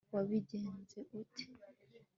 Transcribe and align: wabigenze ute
wabigenze 0.13 0.99
ute 1.19 1.43